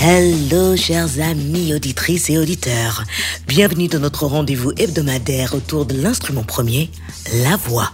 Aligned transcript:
Hello 0.00 0.76
chers 0.76 1.20
amis 1.20 1.72
auditrices 1.74 2.28
et 2.28 2.38
auditeurs. 2.38 3.04
Bienvenue 3.46 3.86
dans 3.86 4.00
notre 4.00 4.26
rendez-vous 4.26 4.72
hebdomadaire 4.76 5.54
autour 5.54 5.86
de 5.86 5.94
l'instrument 5.94 6.42
premier, 6.42 6.90
la 7.44 7.56
voix. 7.56 7.92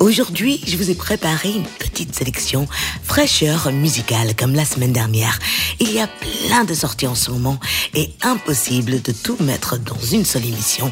Aujourd'hui, 0.00 0.60
je 0.66 0.76
vous 0.76 0.90
ai 0.90 0.96
préparé 0.96 1.50
une 1.52 1.66
petite 1.78 2.12
sélection 2.12 2.66
fraîcheur 3.04 3.70
musicale 3.70 4.34
comme 4.34 4.54
la 4.54 4.64
semaine 4.64 4.92
dernière. 4.92 5.38
Il 5.78 5.92
y 5.92 6.00
a 6.00 6.08
plein 6.08 6.64
de 6.64 6.74
sorties 6.74 7.06
en 7.06 7.14
ce 7.14 7.30
moment 7.30 7.60
et 7.94 8.10
impossible 8.22 9.00
de 9.00 9.12
tout 9.12 9.36
mettre 9.40 9.78
dans 9.78 10.00
une 10.12 10.24
seule 10.24 10.46
émission. 10.46 10.90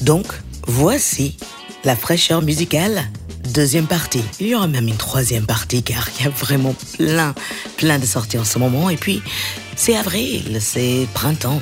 Donc, 0.00 0.26
voici 0.66 1.36
la 1.84 1.96
fraîcheur 1.96 2.40
musicale 2.40 3.04
deuxième 3.48 3.86
partie. 3.86 4.22
Il 4.40 4.48
y 4.48 4.54
aura 4.54 4.66
même 4.66 4.88
une 4.88 4.96
troisième 4.96 5.46
partie 5.46 5.82
car 5.82 6.08
il 6.18 6.24
y 6.24 6.28
a 6.28 6.30
vraiment 6.30 6.74
plein, 6.96 7.34
plein 7.76 7.98
de 7.98 8.06
sorties 8.06 8.38
en 8.38 8.44
ce 8.44 8.58
moment. 8.58 8.90
Et 8.90 8.96
puis, 8.96 9.22
c'est 9.76 9.96
avril, 9.96 10.58
c'est 10.60 11.06
printemps. 11.14 11.60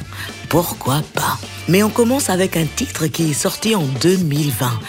Pourquoi 0.49 1.03
pas? 1.15 1.39
Mais 1.69 1.83
on 1.83 1.91
commence 1.91 2.31
avec 2.31 2.57
un 2.57 2.67
titre 2.67 3.07
qui 3.07 3.31
est 3.31 3.35
sorti 3.35 3.75
en 3.75 3.85
2020 4.01 4.81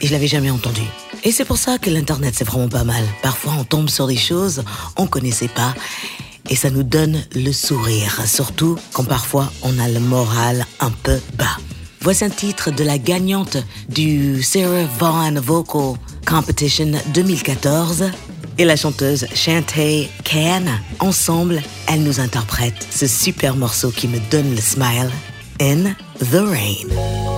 et 0.00 0.06
je 0.06 0.12
l'avais 0.12 0.28
jamais 0.28 0.50
entendu. 0.50 0.82
Et 1.24 1.32
c'est 1.32 1.44
pour 1.44 1.58
ça 1.58 1.78
que 1.78 1.90
l'internet 1.90 2.34
c'est 2.36 2.44
vraiment 2.44 2.68
pas 2.68 2.84
mal. 2.84 3.04
Parfois 3.22 3.54
on 3.58 3.64
tombe 3.64 3.88
sur 3.88 4.06
des 4.06 4.16
choses 4.16 4.62
on 4.96 5.06
connaissait 5.06 5.48
pas 5.48 5.74
et 6.48 6.56
ça 6.56 6.70
nous 6.70 6.82
donne 6.82 7.22
le 7.34 7.52
sourire, 7.52 8.22
surtout 8.26 8.78
quand 8.92 9.04
parfois 9.04 9.52
on 9.62 9.78
a 9.78 9.88
le 9.88 10.00
moral 10.00 10.64
un 10.80 10.90
peu 10.90 11.18
bas. 11.36 11.58
Voici 12.00 12.24
un 12.24 12.30
titre 12.30 12.70
de 12.70 12.84
la 12.84 12.98
gagnante 12.98 13.56
du 13.88 14.42
Sarah 14.42 14.84
Vaughan 14.98 15.40
Vocal 15.40 15.94
Competition 16.26 16.92
2014 17.12 18.10
et 18.58 18.64
la 18.64 18.76
chanteuse 18.76 19.26
Shantae 19.34 20.08
Can. 20.24 20.64
Ensemble, 21.00 21.60
elles 21.86 22.02
nous 22.02 22.20
interprètent 22.20 22.86
ce 22.90 23.06
super 23.06 23.56
morceau 23.56 23.90
qui 23.90 24.08
me 24.08 24.18
donne 24.30 24.54
le 24.54 24.60
smile, 24.60 25.10
In 25.60 25.94
the 26.20 26.40
Rain. 26.40 27.37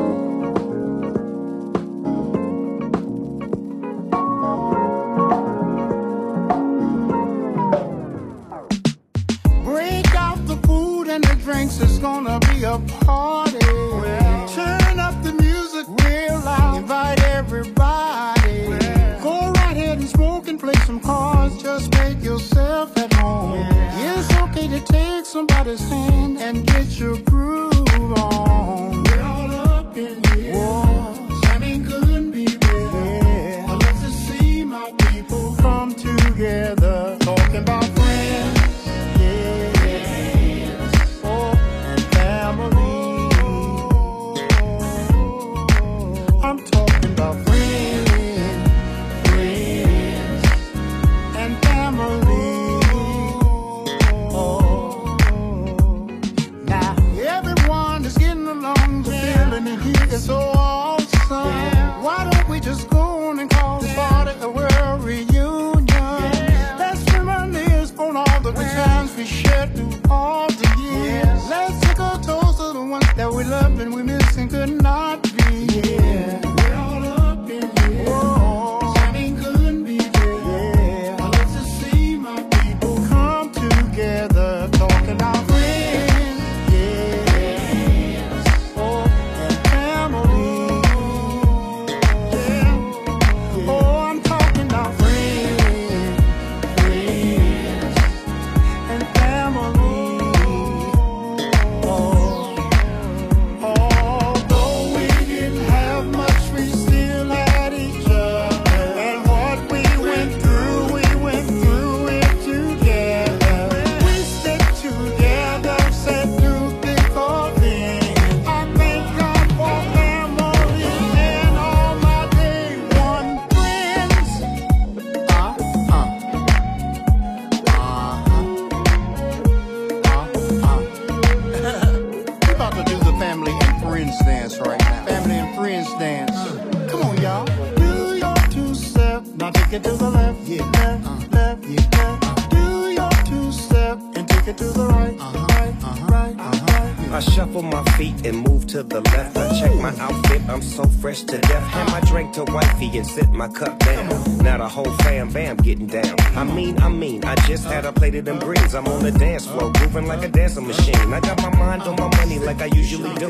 My 153.41 153.47
cup 153.47 153.79
down. 153.79 154.37
Now 154.43 154.57
the 154.59 154.67
whole 154.67 154.91
fam 154.97 155.29
bam 155.31 155.55
getting 155.57 155.87
down. 155.87 156.15
I 156.37 156.43
mean, 156.43 156.79
I 156.79 156.89
mean, 156.89 157.25
I 157.25 157.33
just 157.47 157.63
had 157.65 157.85
a 157.85 157.91
plate 157.91 158.13
of 158.13 158.25
them 158.25 158.37
greens. 158.37 158.75
I'm 158.75 158.87
on 158.87 159.01
the 159.01 159.11
dance 159.11 159.47
floor, 159.47 159.71
moving 159.79 160.05
like 160.05 160.23
a 160.23 160.27
dancing 160.27 160.67
machine. 160.67 161.11
I 161.11 161.19
got 161.19 161.41
my 161.41 161.49
mind 161.57 161.81
on 161.83 161.95
my 161.95 162.09
money 162.17 162.37
like 162.37 162.61
I 162.61 162.65
usually 162.65 163.15
do. 163.15 163.27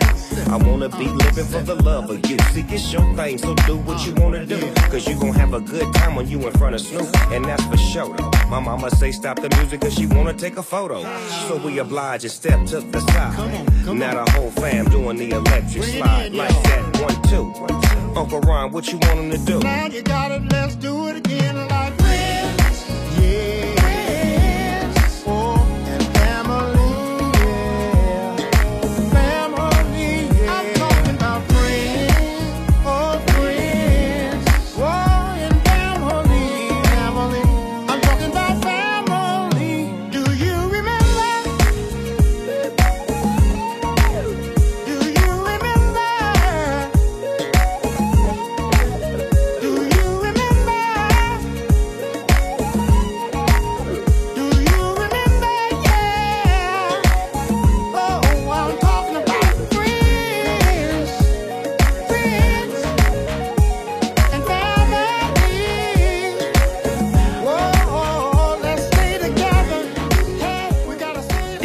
I 0.49 0.57
wanna 0.57 0.89
be 0.89 1.07
living 1.07 1.45
for 1.45 1.61
the 1.61 1.75
love 1.75 2.09
of 2.09 2.29
you. 2.29 2.37
See, 2.51 2.65
it's 2.67 2.91
your 2.91 3.05
thing, 3.15 3.37
so 3.37 3.55
do 3.67 3.77
what 3.77 4.05
you 4.05 4.13
wanna 4.15 4.45
do. 4.45 4.59
Cause 4.91 5.07
you 5.07 5.17
gon' 5.17 5.33
have 5.33 5.53
a 5.53 5.61
good 5.61 5.93
time 5.93 6.15
when 6.15 6.27
you 6.27 6.45
in 6.45 6.51
front 6.59 6.75
of 6.75 6.81
Snoop. 6.81 7.07
And 7.31 7.45
that's 7.45 7.63
for 7.67 7.77
sure. 7.77 8.13
My 8.49 8.59
mama 8.59 8.91
say 8.91 9.13
stop 9.13 9.39
the 9.39 9.49
music 9.59 9.79
cause 9.79 9.93
she 9.93 10.07
wanna 10.07 10.33
take 10.33 10.57
a 10.57 10.63
photo. 10.63 11.03
So 11.47 11.55
we 11.55 11.79
oblige 11.79 12.25
and 12.25 12.33
step 12.33 12.65
to 12.67 12.81
the 12.81 12.99
side. 12.99 13.95
Now 13.95 14.25
the 14.25 14.31
whole 14.31 14.51
fam 14.51 14.89
doing 14.89 15.15
the 15.15 15.29
electric 15.29 15.83
slide 15.83 16.33
like 16.33 16.63
that. 16.63 16.99
One, 17.01 17.21
two. 17.29 17.90
Uncle 18.15 18.39
Ron, 18.41 18.71
what 18.71 18.91
you 18.91 18.97
want 18.99 19.19
him 19.19 19.31
to 19.31 19.37
do? 19.37 19.59
Now 19.59 19.85
you 19.87 20.01
got 20.01 20.31
it, 20.31 20.43
let's 20.51 20.75
do 20.75 21.07
it 21.07 21.17
again 21.17 21.55
like 21.69 22.00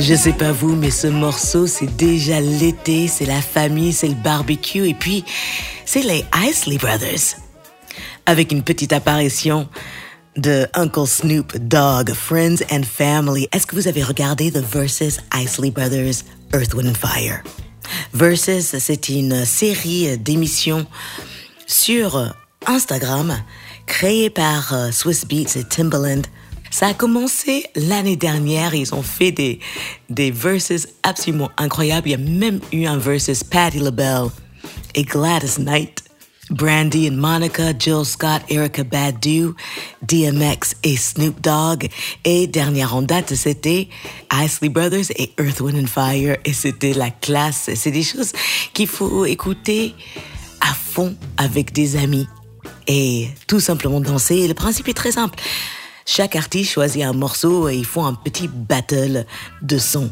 Je 0.08 0.14
sais 0.14 0.34
pas 0.34 0.52
vous, 0.52 0.76
mais 0.76 0.92
ce 0.92 1.08
morceau, 1.08 1.66
c'est 1.66 1.96
déjà 1.96 2.40
l'été, 2.40 3.08
c'est 3.08 3.26
la 3.26 3.42
famille, 3.42 3.92
c'est 3.92 4.06
le 4.06 4.14
barbecue, 4.14 4.88
et 4.88 4.94
puis 4.94 5.24
c'est 5.84 6.02
les 6.02 6.24
Isley 6.32 6.78
Brothers. 6.78 7.34
Avec 8.24 8.52
une 8.52 8.62
petite 8.62 8.92
apparition 8.92 9.68
de 10.36 10.68
Uncle 10.74 11.08
Snoop 11.08 11.56
Dogg, 11.56 12.12
Friends 12.14 12.58
and 12.70 12.84
Family. 12.84 13.48
Est-ce 13.50 13.66
que 13.66 13.74
vous 13.74 13.88
avez 13.88 14.04
regardé 14.04 14.52
The 14.52 14.58
Versus 14.58 15.18
Isley 15.34 15.72
Brothers, 15.72 16.22
Earth, 16.54 16.72
Wind 16.72 16.90
and 16.90 16.94
Fire? 16.94 17.42
Versus, 18.12 18.76
c'est 18.78 19.08
une 19.08 19.44
série 19.44 20.16
d'émissions 20.18 20.86
sur 21.66 22.32
Instagram 22.64 23.36
créée 23.86 24.30
par 24.30 24.72
euh, 24.72 24.92
Swiss 24.92 25.26
Beats 25.26 25.56
et 25.56 25.64
Timbaland. 25.64 26.22
Ça 26.70 26.88
a 26.88 26.94
commencé 26.94 27.64
l'année 27.74 28.16
dernière. 28.16 28.74
Ils 28.74 28.94
ont 28.94 29.02
fait 29.02 29.32
des, 29.32 29.60
des 30.10 30.30
verses 30.30 30.88
absolument 31.02 31.50
incroyables. 31.56 32.08
Il 32.08 32.12
y 32.12 32.14
a 32.14 32.18
même 32.18 32.60
eu 32.72 32.86
un 32.86 32.98
versus 32.98 33.44
Patti 33.44 33.78
LaBelle 33.78 34.28
et 34.94 35.04
Gladys 35.04 35.58
Knight. 35.58 36.02
Brandy 36.50 37.08
and 37.08 37.16
Monica, 37.16 37.72
Jill 37.76 38.04
Scott, 38.04 38.42
Erica 38.48 38.84
Badu, 38.84 39.54
DMX 40.02 40.76
et 40.84 40.96
Snoop 40.96 41.40
Dogg. 41.40 41.88
Et 42.24 42.46
dernière 42.46 42.94
en 42.94 43.02
date, 43.02 43.34
c'était 43.34 43.88
Isley 44.32 44.68
Brothers 44.68 45.10
et 45.16 45.32
Earth, 45.40 45.60
Wind 45.60 45.82
and 45.82 45.88
Fire. 45.88 46.36
Et 46.44 46.52
c'était 46.52 46.92
la 46.92 47.10
classe. 47.10 47.70
C'est 47.74 47.90
des 47.90 48.04
choses 48.04 48.32
qu'il 48.72 48.86
faut 48.86 49.24
écouter 49.24 49.94
à 50.60 50.72
fond 50.72 51.16
avec 51.36 51.72
des 51.72 51.96
amis 51.96 52.28
et 52.86 53.28
tout 53.48 53.60
simplement 53.60 54.00
danser. 54.00 54.46
Le 54.46 54.54
principe 54.54 54.88
est 54.88 54.94
très 54.94 55.12
simple. 55.12 55.38
Chaque 56.08 56.36
artiste 56.36 56.70
choisit 56.70 57.02
un 57.02 57.12
morceau 57.12 57.68
et 57.68 57.76
ils 57.76 57.84
font 57.84 58.06
un 58.06 58.14
petit 58.14 58.48
battle 58.48 59.26
de 59.60 59.76
son. 59.76 60.08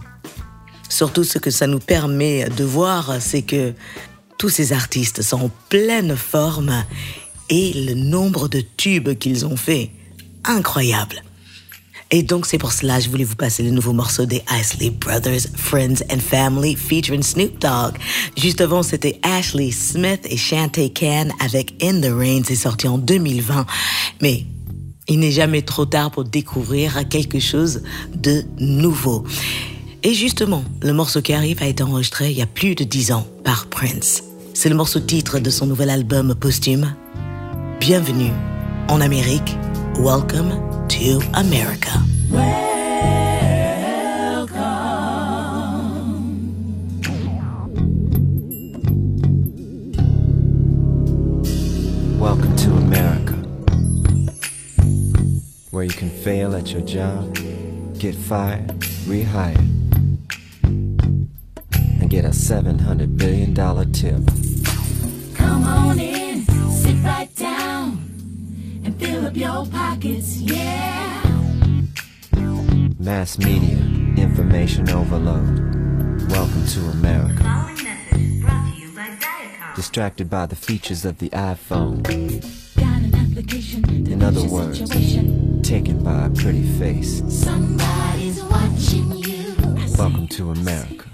Surtout 0.88 1.22
ce 1.22 1.38
que 1.38 1.50
ça 1.50 1.68
nous 1.68 1.78
permet 1.78 2.48
de 2.50 2.64
voir, 2.64 3.14
c'est 3.20 3.42
que 3.42 3.72
tous 4.36 4.48
ces 4.48 4.72
artistes 4.72 5.22
sont 5.22 5.44
en 5.44 5.50
pleine 5.68 6.16
forme 6.16 6.84
et 7.48 7.72
le 7.72 7.94
nombre 7.94 8.48
de 8.48 8.60
tubes 8.60 9.14
qu'ils 9.14 9.46
ont 9.46 9.56
fait, 9.56 9.92
incroyable. 10.42 11.22
Et 12.10 12.24
donc 12.24 12.46
c'est 12.46 12.58
pour 12.58 12.72
cela 12.72 12.98
que 12.98 13.04
je 13.04 13.10
voulais 13.10 13.24
vous 13.24 13.36
passer 13.36 13.62
le 13.62 13.70
nouveau 13.70 13.92
morceau 13.92 14.26
des 14.26 14.42
Isley 14.50 14.90
Brothers, 14.90 15.46
Friends 15.56 16.02
and 16.10 16.18
Family 16.18 16.76
featuring 16.76 17.22
Snoop 17.22 17.60
Dogg. 17.60 17.96
Juste 18.36 18.60
avant, 18.60 18.82
c'était 18.82 19.20
Ashley 19.22 19.70
Smith 19.70 20.20
et 20.24 20.36
Shantae 20.36 20.90
Can 20.94 21.28
avec 21.38 21.72
In 21.82 22.00
the 22.00 22.12
Rain, 22.12 22.42
c'est 22.44 22.56
sorti 22.56 22.88
en 22.88 22.98
2020. 22.98 23.64
Mais 24.20 24.44
il 25.08 25.18
n'est 25.20 25.30
jamais 25.30 25.62
trop 25.62 25.84
tard 25.84 26.10
pour 26.10 26.24
découvrir 26.24 27.08
quelque 27.08 27.38
chose 27.38 27.82
de 28.14 28.44
nouveau. 28.58 29.24
Et 30.02 30.14
justement, 30.14 30.64
le 30.82 30.92
morceau 30.92 31.22
qui 31.22 31.32
arrive 31.32 31.62
a 31.62 31.66
été 31.66 31.82
enregistré 31.82 32.30
il 32.30 32.36
y 32.36 32.42
a 32.42 32.46
plus 32.46 32.74
de 32.74 32.84
dix 32.84 33.12
ans 33.12 33.26
par 33.42 33.66
Prince. 33.66 34.22
C'est 34.52 34.68
le 34.68 34.74
morceau 34.74 35.00
titre 35.00 35.38
de 35.38 35.50
son 35.50 35.66
nouvel 35.66 35.90
album 35.90 36.34
posthume. 36.34 36.94
Bienvenue 37.80 38.32
en 38.88 39.00
Amérique. 39.00 39.56
Welcome 39.98 40.50
to 40.88 41.20
America. 41.32 41.90
Welcome 52.20 52.56
to 52.56 52.70
America, 52.76 53.23
where 55.74 55.82
you 55.82 55.90
can 55.90 56.08
fail 56.08 56.54
at 56.54 56.70
your 56.70 56.82
job, 56.82 57.34
get 57.98 58.14
fired, 58.14 58.68
rehired, 59.08 59.58
and 60.62 62.08
get 62.08 62.24
a 62.24 62.28
$700 62.28 63.18
billion 63.18 63.52
tip. 63.92 64.22
Come 65.36 65.64
on 65.64 65.98
in, 65.98 66.42
sit 66.70 66.94
right 67.02 67.28
down, 67.34 67.94
and 68.84 68.96
fill 69.00 69.26
up 69.26 69.36
your 69.36 69.66
pockets, 69.66 70.36
yeah. 70.36 71.22
Mass 73.00 73.36
media, 73.38 73.78
information 74.16 74.88
overload. 74.90 75.60
Welcome 76.30 76.66
to 76.66 76.80
America. 76.90 77.42
Following 77.42 77.82
message 77.82 78.40
brought 78.40 78.72
to 78.72 78.80
you 78.80 78.94
by. 78.94 79.72
Distracted 79.74 80.30
by 80.30 80.46
the 80.46 80.56
features 80.56 81.04
of 81.04 81.18
the 81.18 81.30
iPhone, 81.30 82.04
Got 82.76 83.02
an 83.02 83.14
application 83.16 83.82
to 83.82 83.90
In 83.90 83.93
fix 83.93 83.93
other 84.24 84.48
words. 84.48 84.78
taken 85.62 86.02
by 86.02 86.24
a 86.24 86.30
pretty 86.30 86.62
face. 86.78 87.22
Somebody's 87.28 88.42
watching 88.44 89.18
you. 89.18 89.54
Welcome 89.98 90.28
to 90.28 90.50
America. 90.50 91.10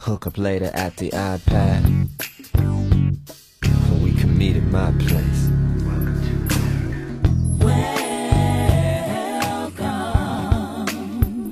Hook 0.00 0.26
up 0.26 0.38
later 0.38 0.70
at 0.72 0.96
the 0.96 1.10
iPad. 1.10 2.08
Or 3.90 3.96
we 4.02 4.12
can 4.14 4.36
meet 4.36 4.56
at 4.56 4.64
my 4.64 4.92
place. 4.92 5.50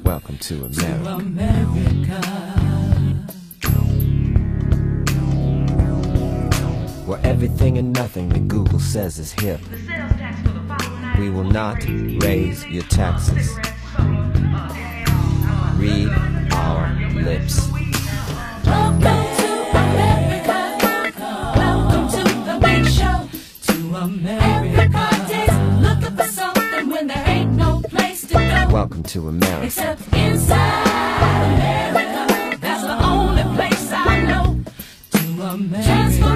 Welcome 0.03 0.39
to 0.39 0.65
America. 0.65 1.05
Welcome 1.05 1.37
to 1.37 1.45
America. 1.45 2.50
Where 7.11 7.27
everything 7.27 7.77
and 7.77 7.93
nothing 7.93 8.29
that 8.29 8.47
Google 8.47 8.79
says 8.79 9.19
is 9.19 9.33
hip. 9.33 9.61
The 9.69 9.79
sales 9.79 10.13
tax 10.13 10.41
for 10.43 10.51
the 10.51 10.61
following 10.61 11.19
We 11.19 11.29
will 11.31 11.43
not 11.43 11.85
raise 12.23 12.65
your 12.67 12.85
taxes. 12.85 13.49
cigarettes, 13.49 13.83
soda, 13.97 14.07
uh, 14.55 14.69
uh, 15.51 15.75
Read 15.77 16.09
our 16.53 16.95
lips. 17.21 17.69
Welcome 18.65 19.01
to 19.41 19.49
America. 19.75 20.59
Welcome 21.57 22.09
to 22.11 22.23
the 22.49 22.59
big 22.63 22.87
show. 22.87 23.29
To 23.67 23.97
America. 23.97 24.45
Everybody's 24.79 25.57
looking 25.83 26.17
for 26.17 26.29
something 26.33 26.91
when 26.91 27.09
there 27.09 27.25
ain't 27.27 27.55
no 27.55 27.83
place 27.89 28.21
to 28.29 28.35
go. 28.35 28.69
Welcome 28.73 29.03
to 29.03 29.27
America. 29.27 29.67
Except 29.67 30.01
inside 30.15 30.87
America. 31.57 32.57
That's 32.61 32.83
the 32.85 33.05
only 33.05 33.43
place 33.57 33.91
I 33.91 34.23
know. 34.23 34.61
To 35.11 35.43
America. 35.43 36.30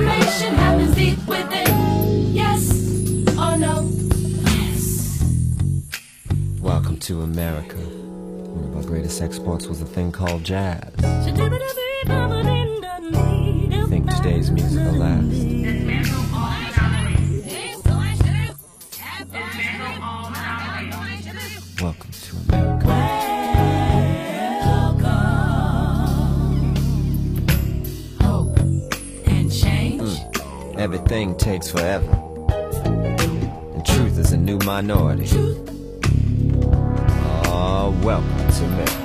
To 7.04 7.20
America. 7.20 7.76
One 7.76 8.64
of 8.64 8.76
our 8.76 8.82
greatest 8.82 9.20
exports 9.20 9.66
was 9.66 9.82
a 9.82 9.84
thing 9.84 10.10
called 10.10 10.42
jazz. 10.42 10.90
You 11.26 11.34
Think 13.88 14.08
today's 14.16 14.50
music 14.50 14.82
will 14.86 15.00
last. 15.00 15.34
Welcome 21.82 22.10
to 22.10 22.36
America. 22.48 22.86
Hope 28.22 28.58
and 29.26 29.52
change. 29.52 30.20
Everything 30.78 31.36
takes 31.36 31.70
forever. 31.70 32.10
And 33.74 33.84
truth 33.84 34.16
is 34.18 34.32
a 34.32 34.38
new 34.38 34.56
minority. 34.60 35.73
Oh, 37.86 37.90
welcome 38.02 38.50
to 38.50 38.64
America. 38.64 39.03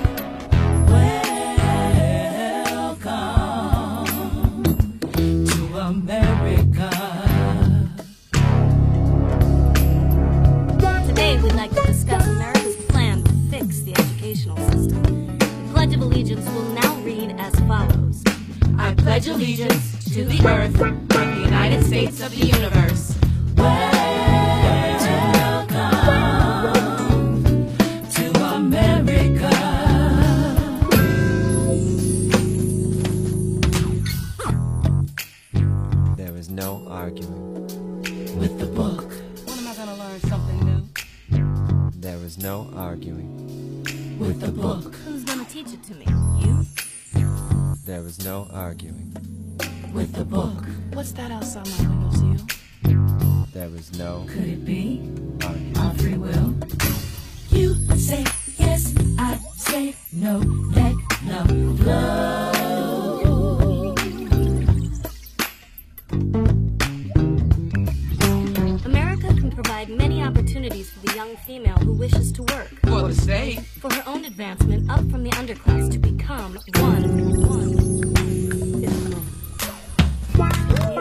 For 73.79 73.93
her 73.93 74.03
own 74.07 74.25
advancement 74.25 74.89
up 74.91 75.09
from 75.09 75.23
the 75.23 75.29
underclass 75.31 75.89
to 75.91 75.97
become 75.97 76.57
one. 76.79 77.03
one. 77.47 77.71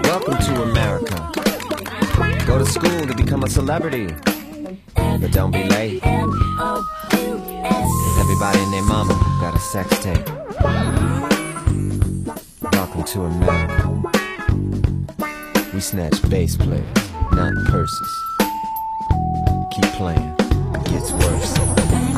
Welcome 0.04 0.38
to 0.38 0.62
America. 0.62 1.32
Go 2.47 2.58
to 2.58 2.64
school 2.64 3.04
to 3.04 3.14
become 3.16 3.42
a 3.42 3.50
celebrity. 3.50 4.14
But 4.94 5.32
don't 5.32 5.50
be 5.50 5.64
late. 5.64 6.06
Everybody 8.20 8.61
and 8.61 8.73
their 8.73 8.85
mama 8.85 9.14
got 9.40 9.56
a 9.56 9.58
sex 9.58 9.99
tape. 9.99 10.28
Welcome 12.73 13.02
to 13.02 13.23
America. 13.23 13.88
We 15.75 15.80
snatch 15.80 16.23
bass 16.30 16.56
players, 16.56 17.11
not 17.32 17.54
purses. 17.66 18.08
Keep 19.73 19.90
playing. 19.94 20.37
It 20.75 20.85
gets 20.85 21.11
worse. 21.11 22.17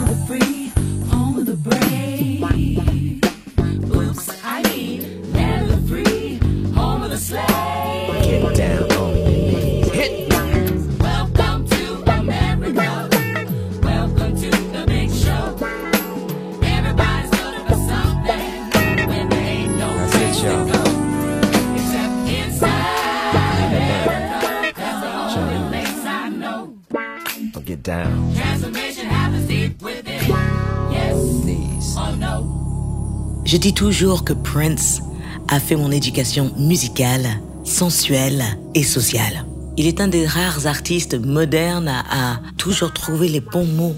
Je 33.50 33.56
dis 33.56 33.74
toujours 33.74 34.22
que 34.22 34.32
Prince 34.32 35.00
a 35.48 35.58
fait 35.58 35.74
mon 35.74 35.90
éducation 35.90 36.52
musicale, 36.56 37.26
sensuelle 37.64 38.44
et 38.76 38.84
sociale. 38.84 39.44
Il 39.76 39.88
est 39.88 40.00
un 40.00 40.06
des 40.06 40.24
rares 40.24 40.68
artistes 40.68 41.16
modernes 41.16 41.88
à, 41.88 42.38
toujours 42.58 42.92
trouver 42.92 43.26
les 43.26 43.40
bons 43.40 43.66
mots, 43.66 43.96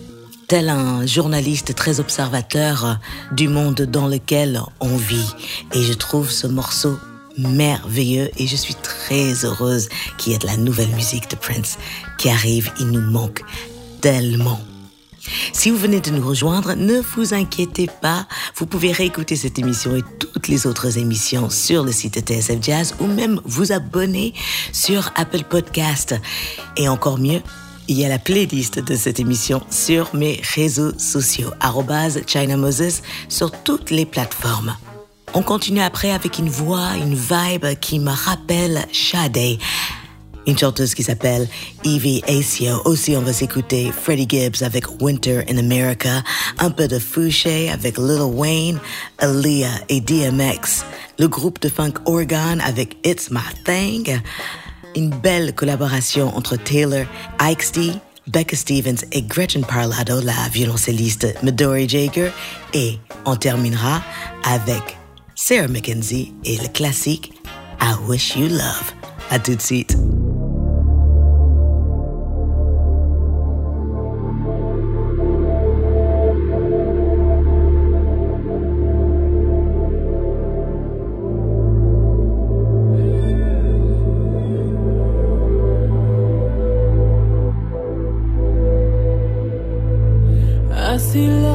tel 0.49 0.71
un 0.71 1.05
journaliste 1.05 1.75
très 1.75 2.01
observateur 2.01 2.99
du 3.33 3.49
monde 3.49 3.83
dans 3.83 4.09
lequel 4.09 4.59
on 4.81 4.97
vit. 4.97 5.35
Et 5.75 5.83
je 5.83 5.93
trouve 5.93 6.31
ce 6.31 6.47
morceau 6.47 6.99
merveilleux 7.37 8.31
et 8.39 8.47
je 8.47 8.57
suis 8.57 8.77
très 8.77 9.45
heureuse 9.45 9.91
qu'il 10.17 10.33
y 10.33 10.35
ait 10.35 10.39
de 10.39 10.47
la 10.47 10.57
nouvelle 10.57 10.95
musique 10.97 11.29
de 11.31 11.37
Prince 11.37 11.77
qui 12.17 12.31
arrive. 12.31 12.73
Il 12.81 12.87
nous 12.87 13.03
manque 13.03 13.43
tellement. 14.01 14.61
Si 15.53 15.71
vous 15.71 15.77
venez 15.77 16.01
de 16.01 16.11
nous 16.11 16.27
rejoindre, 16.27 16.75
ne 16.75 17.01
vous 17.01 17.35
inquiétez 17.35 17.89
pas, 18.01 18.27
vous 18.57 18.67
pouvez 18.67 18.93
réécouter 18.93 19.37
cette 19.37 19.59
émission 19.59 19.95
et 19.97 20.03
toutes 20.19 20.49
les 20.49 20.67
autres 20.67 20.99
émissions 20.99 21.51
sur 21.51 21.85
le 21.85 21.93
site 21.93 22.19
TSF 22.19 22.59
Jazz 22.61 22.95
ou 23.01 23.07
même 23.07 23.41
vous 23.45 23.73
abonner 23.73 24.35
sur 24.73 25.13
Apple 25.15 25.45
Podcast. 25.45 26.15
Et 26.77 26.89
encore 26.89 27.19
mieux, 27.19 27.41
il 27.89 27.99
y 27.99 28.05
a 28.05 28.09
la 28.09 28.19
playlist 28.19 28.79
de 28.79 28.95
cette 28.95 29.21
émission 29.21 29.63
sur 29.71 30.15
mes 30.15 30.41
réseaux 30.55 30.97
sociaux, 30.99 31.51
arrobase 31.61 32.23
China 32.27 32.57
Moses, 32.57 33.03
sur 33.29 33.51
toutes 33.63 33.91
les 33.91 34.07
plateformes. 34.07 34.77
On 35.35 35.43
continue 35.43 35.81
après 35.81 36.11
avec 36.11 36.39
une 36.39 36.49
voix, 36.49 36.91
une 36.97 37.15
vibe 37.15 37.79
qui 37.81 37.99
me 37.99 38.11
rappelle 38.11 38.87
Sade, 38.93 39.59
une 40.47 40.59
chanteuse 40.59 40.95
qui 40.95 41.03
s'appelle 41.03 41.49
Evie 41.85 42.23
Asio. 42.29 42.83
Aussi, 42.85 43.17
on 43.17 43.21
va 43.21 43.33
s'écouter 43.33 43.93
Freddie 43.93 44.27
Gibbs 44.29 44.63
avec 44.63 45.01
Winter 45.01 45.43
in 45.49 45.59
America, 45.59 46.23
un 46.59 46.71
peu 46.71 46.89
de 46.89 46.99
Fouché 46.99 47.71
avec 47.71 47.99
Lil 47.99 48.23
Wayne, 48.23 48.79
Aaliyah 49.19 49.81
et 49.89 50.01
DMX, 50.01 50.85
le 51.19 51.29
groupe 51.29 51.61
de 51.61 51.69
funk 51.69 51.95
Oregon 52.07 52.59
avec 52.65 52.97
It's 53.05 53.31
My 53.31 53.41
Thing, 53.65 54.21
une 54.97 55.11
belle 55.11 55.55
collaboration 55.55 56.37
entre 56.37 56.57
Taylor, 56.57 57.07
Ike 57.39 57.63
Becca 58.29 58.57
Stevens 58.57 59.05
et 59.11 59.23
Gretchen 59.23 59.65
Parlado, 59.65 60.21
la 60.21 60.49
violoncelliste 60.53 61.35
Midori 61.43 61.89
Jager, 61.89 62.31
et 62.73 62.99
on 63.25 63.37
terminera 63.37 64.03
avec 64.45 64.97
Sarah 65.35 65.69
McKenzie 65.69 66.33
et 66.45 66.57
le 66.59 66.69
classique 66.69 67.33
I 67.81 67.95
Wish 68.07 68.37
You 68.37 68.49
Love. 68.49 69.02
À 69.33 69.39
tout 69.39 69.55
de 69.55 69.63
suite. 69.63 69.97
I 90.75 90.99
see 90.99 91.27
love 91.27 91.52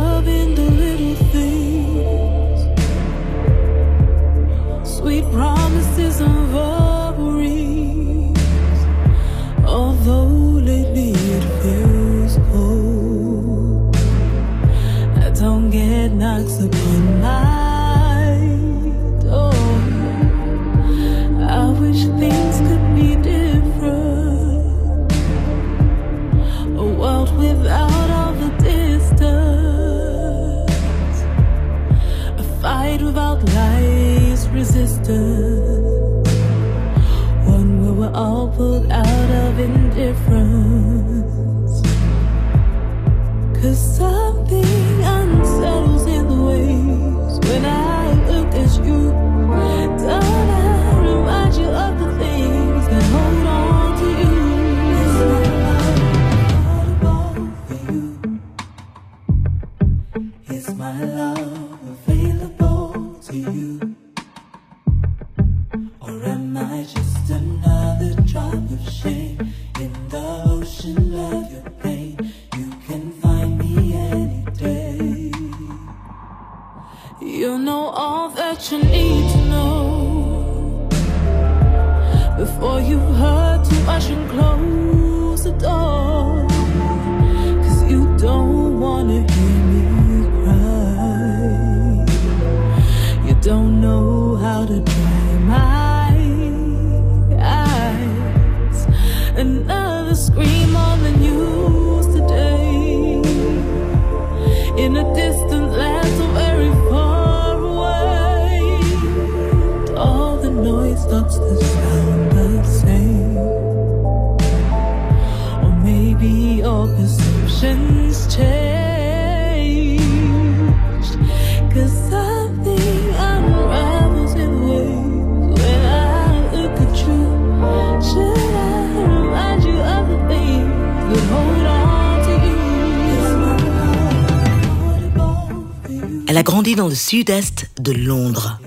Elle 136.38 136.42
a 136.42 136.44
grandi 136.44 136.76
dans 136.76 136.88
le 136.88 136.94
sud-est 136.94 137.66
de 137.80 137.92
Londres. 137.92 138.60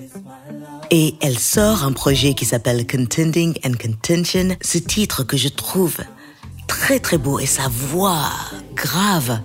Et 0.91 1.15
elle 1.21 1.39
sort 1.39 1.85
un 1.85 1.93
projet 1.93 2.35
qui 2.35 2.45
s'appelle 2.45 2.85
Contending 2.85 3.57
and 3.65 3.75
Contention. 3.81 4.57
Ce 4.61 4.79
titre 4.79 5.23
que 5.23 5.37
je 5.37 5.47
trouve 5.47 5.99
très 6.67 6.99
très 6.99 7.17
beau 7.17 7.39
et 7.39 7.47
sa 7.47 7.69
voix 7.69 8.29
grave, 8.75 9.39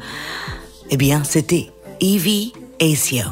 eh 0.90 0.98
bien 0.98 1.24
c'était 1.24 1.70
Evie 2.02 2.52
Asio. 2.82 3.26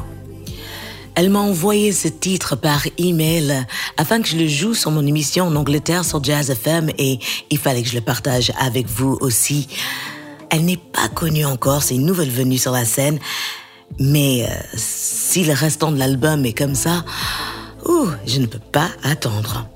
Elle 1.16 1.30
m'a 1.30 1.40
envoyé 1.40 1.90
ce 1.90 2.06
titre 2.06 2.54
par 2.54 2.84
email 2.96 3.66
afin 3.96 4.22
que 4.22 4.28
je 4.28 4.36
le 4.36 4.46
joue 4.46 4.74
sur 4.74 4.92
mon 4.92 5.04
émission 5.04 5.46
en 5.46 5.56
Angleterre 5.56 6.04
sur 6.04 6.22
Jazz 6.22 6.50
FM 6.50 6.90
et 6.98 7.18
il 7.50 7.58
fallait 7.58 7.82
que 7.82 7.88
je 7.88 7.96
le 7.96 8.00
partage 8.00 8.52
avec 8.60 8.86
vous 8.86 9.18
aussi. 9.20 9.66
Elle 10.50 10.66
n'est 10.66 10.76
pas 10.76 11.08
connue 11.08 11.46
encore, 11.46 11.82
c'est 11.82 11.96
une 11.96 12.06
nouvelle 12.06 12.30
venue 12.30 12.58
sur 12.58 12.70
la 12.70 12.84
scène, 12.84 13.18
mais 13.98 14.44
euh, 14.44 14.54
si 14.74 15.44
le 15.44 15.52
restant 15.52 15.92
de 15.92 15.98
l'album 15.98 16.44
est 16.44 16.52
comme 16.52 16.74
ça, 16.74 17.04
ouh, 17.86 18.08
je 18.26 18.40
ne 18.40 18.46
peux 18.46 18.58
pas 18.58 18.90
attendre. 19.02 19.68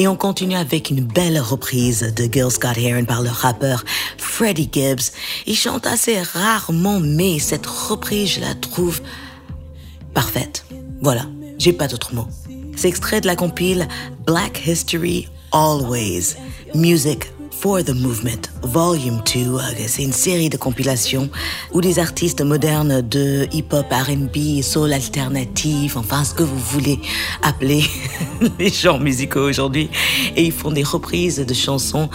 Et 0.00 0.06
on 0.06 0.14
continue 0.14 0.54
avec 0.54 0.90
une 0.90 1.00
belle 1.00 1.40
reprise 1.40 2.12
de 2.14 2.28
Girl 2.32 2.50
Scott 2.50 2.78
Heron 2.78 3.04
par 3.04 3.20
le 3.20 3.30
rappeur 3.30 3.84
Freddie 4.16 4.68
Gibbs. 4.72 5.12
Il 5.46 5.56
chante 5.56 5.86
assez 5.86 6.20
rarement, 6.22 7.00
mais 7.00 7.40
cette 7.40 7.66
reprise, 7.66 8.34
je 8.34 8.40
la 8.40 8.54
trouve 8.54 9.00
parfaite. 10.14 10.64
Voilà, 11.00 11.24
j'ai 11.58 11.72
pas 11.72 11.88
d'autres 11.88 12.14
mots. 12.14 12.28
C'est 12.76 12.88
extrait 12.88 13.20
de 13.20 13.26
la 13.26 13.34
compile 13.34 13.88
Black 14.24 14.64
History 14.66 15.28
Always, 15.50 16.36
Music 16.74 17.32
For 17.60 17.82
the 17.82 17.90
Movement, 17.90 18.48
Volume 18.62 19.20
2. 19.34 19.40
Euh, 19.40 19.58
C'est 19.88 20.04
une 20.04 20.12
série 20.12 20.48
de 20.48 20.56
compilations 20.56 21.28
où 21.72 21.80
des 21.80 21.98
artistes 21.98 22.40
modernes 22.40 23.02
de 23.02 23.48
hip-hop, 23.52 23.86
R&B, 23.90 24.62
soul 24.62 24.92
alternatif, 24.92 25.96
enfin 25.96 26.22
ce 26.22 26.34
que 26.34 26.44
vous 26.44 26.56
voulez 26.56 27.00
appeler 27.42 27.82
les 28.60 28.68
genres 28.70 29.00
musicaux 29.00 29.48
aujourd'hui. 29.48 29.90
Et 30.36 30.44
ils 30.44 30.52
font 30.52 30.70
des 30.70 30.84
reprises 30.84 31.44
de 31.44 31.54
chansons 31.54 32.08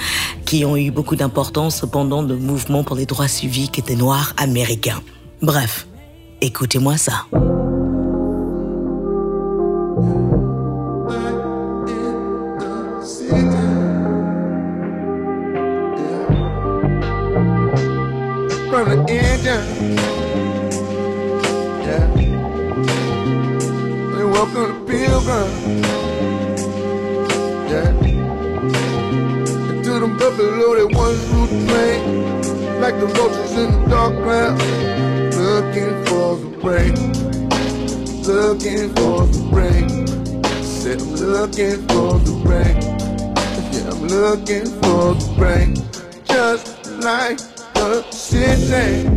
qui 0.45 0.63
ont 0.63 0.77
eu 0.77 0.91
beaucoup 0.91 1.17
d'importance 1.17 1.85
pendant 1.91 2.21
le 2.21 2.37
mouvement 2.37 2.85
pour 2.85 2.95
les 2.95 3.05
droits 3.05 3.27
civiques 3.27 3.85
des 3.85 3.97
Noirs 3.97 4.33
américains. 4.37 5.01
Bref, 5.41 5.87
écoutez-moi 6.39 6.95
ça. 6.95 7.25
From 19.03 19.15
the 19.15 19.21
engine. 19.23 19.65
Yeah. 21.83 22.07
And 24.19 24.31
welcome 24.31 24.67
to 24.67 24.73
Pilgrim. 24.85 25.49
Yeah. 27.69 27.89
And 29.69 29.83
to 29.83 29.91
them 29.99 30.17
buffalo 30.17 30.75
that 30.75 30.89
once 30.95 31.23
the 31.25 31.47
plain, 31.67 32.01
like 32.81 32.97
the 32.99 33.07
roaches 33.07 33.53
in 33.57 33.71
the 33.71 33.79
dark 33.89 34.13
cloud, 34.23 34.57
looking 35.35 35.93
for 36.05 36.29
the 36.37 36.49
rain, 36.63 36.95
looking 38.23 38.89
for 38.95 39.25
the 39.27 39.41
rain. 39.51 39.89
Said 40.63 41.01
I'm 41.01 41.15
looking 41.15 41.87
for 41.87 42.19
the 42.19 42.33
rain. 42.45 42.77
Yeah, 43.71 43.89
I'm 43.91 44.01
looking 44.07 44.67
for 44.81 45.13
the 45.15 45.27
rain, 45.37 45.71
just 46.25 46.65
like 47.01 47.37
the 47.37 47.52
city. 48.33 49.07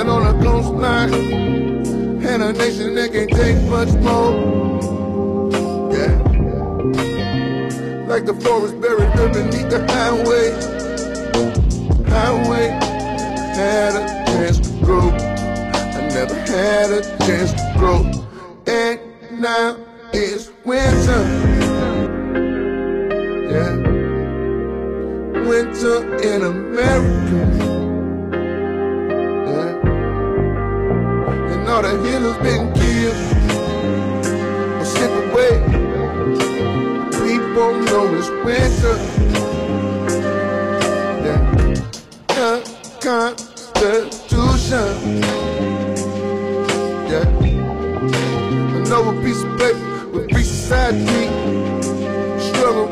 On 0.00 0.26
a 0.26 0.42
coastline. 0.42 1.12
And 1.12 2.42
a 2.42 2.52
nation 2.52 2.94
that 2.94 3.12
can't 3.12 3.30
take 3.30 3.60
much 3.68 3.92
more. 4.06 4.32
Yeah. 5.92 6.14
Like 8.08 8.24
the 8.24 8.34
forest 8.42 8.80
buried 8.80 9.10
underneath 9.20 9.68
the 9.68 9.86
highway. 9.92 10.52
Highway 12.08 12.68
had 13.54 13.94
a 13.94 14.04
chance 14.26 14.58
to 14.58 14.84
grow. 14.84 15.10
I 15.10 16.08
never 16.08 16.34
had 16.34 16.90
a 16.90 17.02
chance 17.26 17.52
to 17.52 17.74
grow. 17.76 18.00
And 18.66 19.00
now 19.40 19.76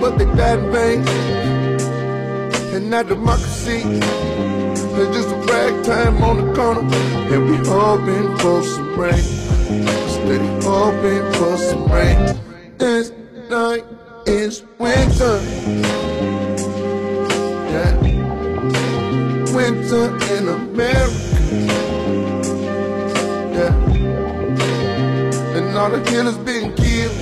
but 0.01 0.19
they 0.19 0.25
died 0.37 0.59
in 0.59 0.73
vain 0.73 0.99
and 2.75 2.91
not 2.91 3.09
democracy. 3.09 3.83
It's 3.85 5.17
just 5.17 5.29
a 5.29 5.37
ragtime 5.53 6.23
on 6.23 6.37
the 6.39 6.55
corner, 6.55 6.83
and 6.83 7.51
we 7.51 7.57
all 7.71 7.99
hoping 7.99 8.37
for 8.39 8.63
some 8.63 8.99
rain. 8.99 9.23
Steady 10.15 10.49
hoping 10.65 11.33
for 11.35 11.57
some 11.57 11.87
rain. 11.91 12.19
This 12.79 13.13
night 13.49 13.85
is 14.27 14.63
winter. 14.79 15.41
Yeah. 17.73 17.93
Winter 19.55 20.07
in 20.35 20.49
America. 20.49 21.39
Yeah. 23.57 23.75
And 25.57 25.77
all 25.77 25.91
the 25.91 26.03
killers 26.05 26.39
been 26.39 26.75
killed. 26.75 27.17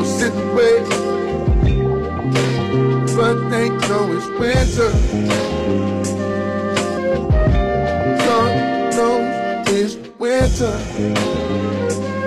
Or 0.00 0.04
sent 0.04 0.34
away 0.34 1.17
but 3.18 3.50
they 3.50 3.68
know 3.68 4.12
it's 4.16 4.28
winter. 4.38 4.92
God 8.24 8.94
knows 8.94 9.68
it's 9.68 9.96
winter. 10.20 12.17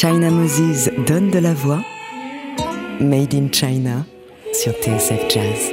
China 0.00 0.30
Moses 0.30 0.88
donne 1.06 1.30
de 1.30 1.40
la 1.40 1.52
voix. 1.52 1.84
Made 3.00 3.34
in 3.34 3.50
China 3.50 4.06
sur 4.54 4.72
TSF 4.72 5.28
Jazz. 5.28 5.70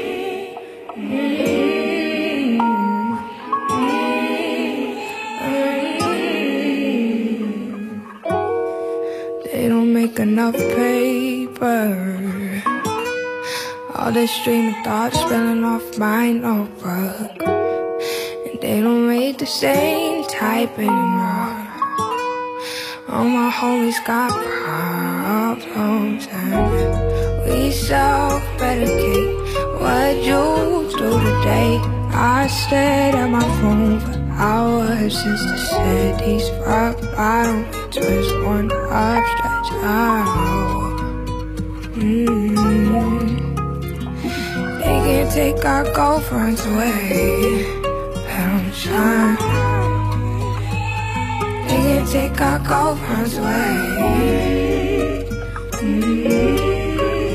They 9.46 9.70
don't 9.70 9.94
make 9.94 10.20
enough 10.20 10.58
paper. 10.76 11.96
All 13.96 14.12
this 14.12 14.30
stream 14.30 14.74
of 14.74 14.84
thoughts 14.84 15.18
spilling 15.22 15.64
off 15.64 15.98
my 15.98 16.34
notebook. 16.34 17.48
And 17.48 18.60
they 18.60 18.82
don't 18.82 19.08
make 19.08 19.38
the 19.38 19.46
same 19.46 20.26
type 20.26 20.78
anymore. 20.78 21.07
Got 24.08 24.32
problems 24.32 26.28
and 26.32 27.44
we 27.44 27.72
self-medicate. 27.72 29.36
What 29.82 30.16
you 30.24 30.88
do 30.98 31.10
today? 31.20 31.76
I 32.14 32.48
stayed 32.48 33.16
at 33.16 33.30
my 33.30 33.44
phone 33.60 34.00
for 34.00 34.18
hours 34.32 35.14
since 35.22 35.44
the 35.52 35.58
city's 35.58 36.50
rock 36.66 36.96
bottom. 37.18 37.66
Twist 37.92 38.34
one 38.46 38.72
up, 38.72 39.26
stretch 39.28 39.72
out. 39.84 41.00
Mm. 41.96 42.56
They 44.80 44.98
can't 45.06 45.32
take 45.34 45.66
our 45.66 45.84
girlfriends 45.94 46.66
away, 46.66 47.66
but 47.84 48.30
I'm 48.30 48.72
trying 48.72 49.47
think 52.38 52.50
I'll 52.50 52.60
go 52.60 52.96
God's 53.02 53.40
way. 53.40 53.74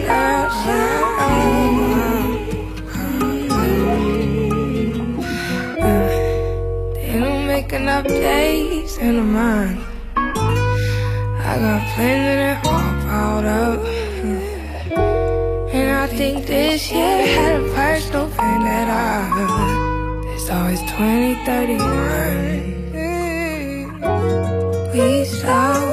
That's. 0.06 0.62
They 6.94 7.18
don't 7.18 7.46
make 7.46 7.72
enough 7.72 8.06
days 8.06 8.98
in 8.98 9.18
a 9.18 9.22
month. 9.22 9.80
I 10.16 11.58
got 11.58 11.82
plans 11.94 12.24
that 12.26 12.38
are 12.48 12.60
all 12.70 12.92
piled 13.06 13.44
up. 13.44 13.80
And 15.74 15.90
I 15.90 16.06
think 16.06 16.46
this 16.46 16.90
year 16.92 17.26
had 17.26 17.60
a 17.60 17.64
personal 17.74 18.28
thing 18.28 18.60
that 18.68 18.88
I. 18.88 20.32
It's 20.34 20.48
always 20.50 20.80
20, 20.92 22.71
we 24.92 25.24
start 25.24 25.91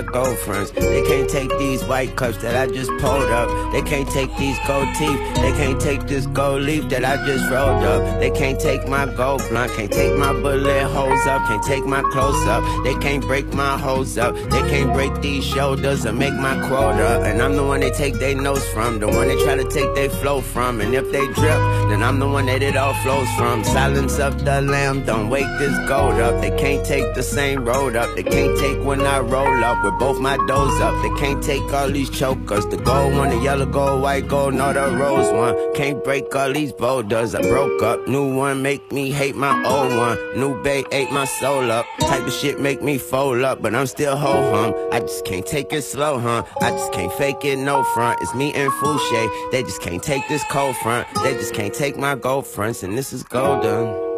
can't 0.00 0.06
take 0.06 0.12
girlfriends. 0.12 0.70
They 0.72 1.02
can't 1.02 1.28
take 1.28 1.50
these 1.58 1.84
white 1.84 2.16
cups 2.16 2.38
that 2.38 2.56
I 2.56 2.72
just 2.72 2.90
pulled 3.00 3.30
up. 3.30 3.72
They 3.72 3.82
can't 3.82 4.08
take 4.08 4.34
these 4.36 4.56
gold 4.66 4.88
teeth. 4.96 5.18
They 5.36 5.52
can't 5.52 5.80
take 5.80 6.02
this 6.06 6.26
gold 6.26 6.62
leaf 6.62 6.88
that 6.90 7.04
I 7.04 7.16
just 7.26 7.50
rolled 7.50 7.84
up. 7.84 8.20
They 8.20 8.30
can't 8.30 8.58
take 8.58 8.88
my 8.88 9.06
gold 9.06 9.42
blunt. 9.48 9.72
Can't 9.72 9.92
take 9.92 10.16
my 10.16 10.32
bullet 10.32 10.84
holes 10.88 11.26
up. 11.26 11.42
Can't 11.46 11.62
take 11.62 11.84
my 11.84 12.02
close 12.12 12.46
up. 12.46 12.64
They 12.84 12.94
can't 12.94 13.22
break 13.22 13.52
my 13.52 13.78
hose 13.78 14.16
up. 14.18 14.34
They 14.34 14.62
can't 14.70 14.92
break 14.92 15.20
these 15.20 15.44
shoulders 15.44 16.06
or 16.06 16.12
make 16.12 16.34
my 16.34 16.54
quota. 16.68 17.22
And 17.24 17.42
I'm 17.42 17.56
the 17.56 17.64
one 17.64 17.80
they 17.80 17.90
take 17.90 18.14
their 18.14 18.34
nose 18.34 18.66
from. 18.70 18.98
The 18.98 19.06
one 19.06 19.28
they 19.28 19.42
try 19.44 19.56
to 19.56 19.68
take 19.68 19.94
their 19.94 20.10
flow 20.10 20.40
from. 20.40 20.80
And 20.80 20.94
if 20.94 21.10
they 21.12 21.26
drip, 21.26 21.60
then 21.90 22.02
I'm 22.02 22.18
the 22.18 22.28
one 22.28 22.46
that 22.46 22.62
it 22.62 22.76
all 22.76 22.94
flows 23.02 23.28
from. 23.36 23.64
Silence 23.64 24.18
up 24.18 24.36
the 24.38 24.62
lamb. 24.62 25.04
Don't 25.04 25.28
wake 25.28 25.50
this 25.58 25.76
gold 25.88 26.14
up. 26.20 26.40
They 26.40 26.56
can't 26.56 26.84
take 26.86 27.14
the 27.14 27.22
same 27.22 27.64
road 27.64 27.96
up. 27.96 28.14
They 28.16 28.22
can't 28.22 28.58
take 28.58 28.82
when 28.84 29.00
I 29.02 29.20
roll 29.20 29.64
up 29.64 29.89
with 29.90 29.98
both 29.98 30.20
my 30.20 30.36
doors 30.46 30.80
up. 30.80 31.00
They 31.02 31.10
can't 31.20 31.42
take 31.42 31.62
all 31.72 31.90
these 31.90 32.10
chokers. 32.10 32.66
The 32.66 32.76
gold 32.76 33.14
one, 33.14 33.30
the 33.30 33.38
yellow 33.38 33.66
gold, 33.66 34.02
white 34.02 34.28
gold, 34.28 34.54
no 34.54 34.72
the 34.72 34.96
rose 34.96 35.32
one. 35.32 35.74
Can't 35.74 36.02
break 36.02 36.34
all 36.34 36.52
these 36.52 36.72
boulders. 36.72 37.34
I 37.34 37.42
broke 37.42 37.82
up. 37.82 38.06
New 38.06 38.34
one 38.34 38.62
make 38.62 38.92
me 38.92 39.10
hate 39.10 39.36
my 39.36 39.52
old 39.64 39.96
one. 39.96 40.18
New 40.38 40.60
bay 40.62 40.84
ate 40.92 41.10
my 41.10 41.24
soul 41.24 41.70
up. 41.70 41.86
Type 42.00 42.26
of 42.26 42.32
shit 42.32 42.60
make 42.60 42.82
me 42.82 42.98
fold 42.98 43.42
up, 43.42 43.62
but 43.62 43.74
I'm 43.74 43.86
still 43.86 44.16
ho 44.16 44.54
hum. 44.54 44.88
I 44.92 45.00
just 45.00 45.24
can't 45.24 45.46
take 45.46 45.72
it 45.72 45.82
slow, 45.82 46.18
huh? 46.18 46.44
I 46.60 46.70
just 46.70 46.92
can't 46.92 47.12
fake 47.14 47.44
it 47.44 47.58
no 47.58 47.82
front. 47.94 48.20
It's 48.20 48.34
me 48.34 48.52
and 48.54 48.72
Fouché. 48.72 49.50
They 49.52 49.62
just 49.62 49.80
can't 49.80 50.02
take 50.02 50.26
this 50.28 50.44
cold 50.50 50.76
front. 50.76 51.06
They 51.22 51.34
just 51.34 51.54
can't 51.54 51.74
take 51.74 51.96
my 51.96 52.14
gold 52.14 52.46
fronts, 52.46 52.82
and 52.82 52.96
this 52.96 53.12
is 53.12 53.22
golden. 53.22 54.09